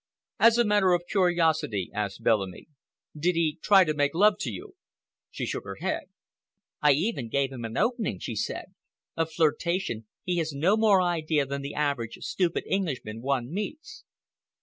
[0.39, 2.67] "As a matter of curiosity," asked Bellamy,
[3.15, 4.73] "did he try to make love to you?"
[5.29, 6.05] She shook her head.
[6.81, 8.73] "I even gave him an opening," she said.
[9.15, 14.03] "Of flirtation he has no more idea than the average stupid Englishman one meets."